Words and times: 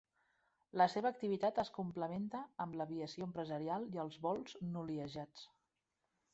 La 0.81 0.87
seva 0.93 1.11
activitat 1.15 1.59
es 1.65 1.69
complementa 1.75 2.41
amb 2.67 2.79
l'aviació 2.81 3.29
empresarial 3.29 3.87
i 3.99 4.03
els 4.07 4.19
vols 4.27 4.59
noliejats. 4.75 5.49